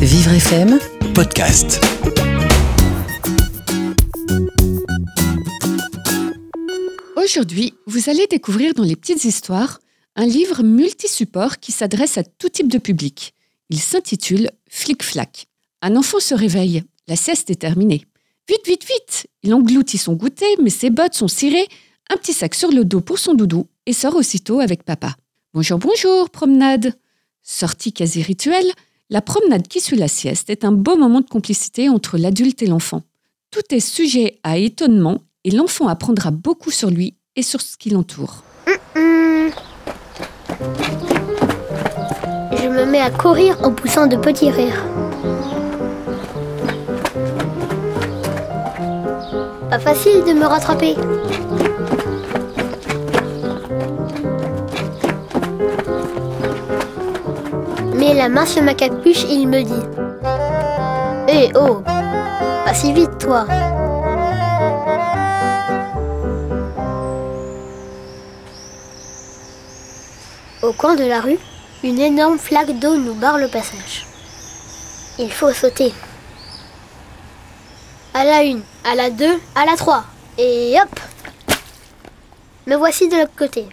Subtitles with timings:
[0.00, 0.78] Vivre FM,
[1.14, 1.78] podcast.
[7.16, 9.78] Aujourd'hui, vous allez découvrir dans les petites histoires
[10.16, 13.34] un livre multi-support qui s'adresse à tout type de public.
[13.68, 15.48] Il s'intitule Flic Flac.
[15.82, 18.06] Un enfant se réveille, la sieste est terminée.
[18.48, 21.68] Vite, vite, vite Il engloutit son goûter, mais ses bottes sont cirées,
[22.08, 25.14] un petit sac sur le dos pour son doudou et sort aussitôt avec papa.
[25.52, 26.94] Bonjour, bonjour, promenade
[27.42, 28.72] Sortie quasi rituelle,
[29.10, 32.66] la promenade qui suit la sieste est un beau moment de complicité entre l'adulte et
[32.66, 33.02] l'enfant.
[33.50, 37.90] Tout est sujet à étonnement et l'enfant apprendra beaucoup sur lui et sur ce qui
[37.90, 38.44] l'entoure.
[42.52, 44.84] Je me mets à courir en poussant de petits rires.
[49.68, 50.94] Pas facile de me rattraper.
[58.20, 59.86] La main sur ma capuche, il me dit
[61.26, 61.80] Hé oh
[62.66, 63.46] Pas si vite, toi
[70.62, 71.38] Au coin de la rue,
[71.82, 74.04] une énorme flaque d'eau nous barre le passage.
[75.18, 75.94] Il faut sauter.
[78.12, 80.04] À la une, à la deux, à la trois.
[80.36, 81.00] Et hop
[82.66, 83.64] Me voici de l'autre côté.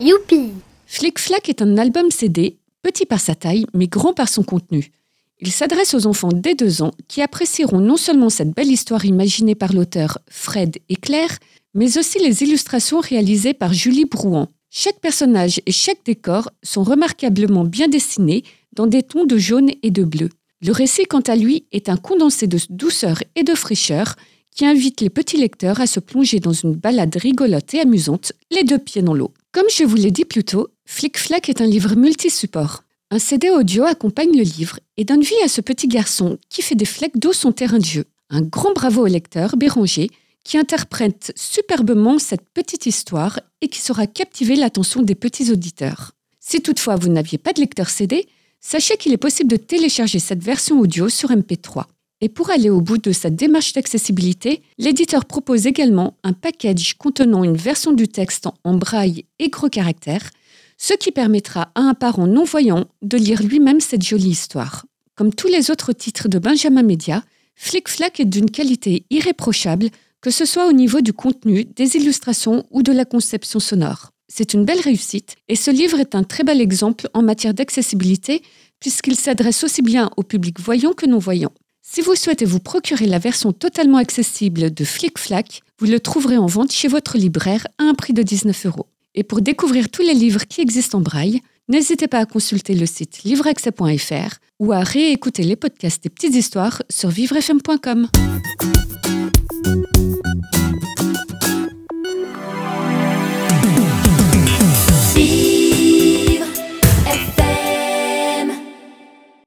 [0.00, 0.52] Youpi
[0.86, 4.92] Flic Flac est un album CD, petit par sa taille, mais grand par son contenu.
[5.40, 9.56] Il s'adresse aux enfants dès deux ans qui apprécieront non seulement cette belle histoire imaginée
[9.56, 11.36] par l'auteur Fred et Claire,
[11.74, 14.46] mais aussi les illustrations réalisées par Julie Brouan.
[14.70, 19.90] Chaque personnage et chaque décor sont remarquablement bien dessinés dans des tons de jaune et
[19.90, 20.28] de bleu.
[20.62, 24.14] Le récit, quant à lui, est un condensé de douceur et de fraîcheur
[24.54, 28.62] qui invite les petits lecteurs à se plonger dans une balade rigolote et amusante, les
[28.62, 29.32] deux pieds dans l'eau.
[29.50, 32.84] Comme je vous l'ai dit plus tôt, Flic Flac est un livre multi-support.
[33.10, 36.76] Un CD audio accompagne le livre et donne vie à ce petit garçon qui fait
[36.76, 38.04] des flecs d'eau son terrain de jeu.
[38.30, 40.08] Un grand bravo au lecteur, Béranger,
[40.44, 46.12] qui interprète superbement cette petite histoire et qui saura captiver l'attention des petits auditeurs.
[46.38, 48.28] Si toutefois vous n'aviez pas de lecteur CD,
[48.60, 51.84] sachez qu'il est possible de télécharger cette version audio sur MP3.
[52.20, 57.44] Et pour aller au bout de sa démarche d'accessibilité, l'éditeur propose également un package contenant
[57.44, 60.30] une version du texte en braille et gros caractères,
[60.78, 64.86] ce qui permettra à un parent non-voyant de lire lui-même cette jolie histoire.
[65.14, 67.22] Comme tous les autres titres de Benjamin Media,
[67.54, 69.88] Flic Flac est d'une qualité irréprochable,
[70.20, 74.10] que ce soit au niveau du contenu, des illustrations ou de la conception sonore.
[74.28, 78.42] C'est une belle réussite et ce livre est un très bel exemple en matière d'accessibilité
[78.80, 81.52] puisqu'il s'adresse aussi bien au public voyant que non-voyant.
[81.80, 86.36] Si vous souhaitez vous procurer la version totalement accessible de Flic Flac, vous le trouverez
[86.36, 88.86] en vente chez votre libraire à un prix de 19 euros.
[89.16, 92.84] Et pour découvrir tous les livres qui existent en braille, n'hésitez pas à consulter le
[92.84, 98.08] site livreaccès.fr ou à réécouter les podcasts des petites histoires sur vivrefm.com.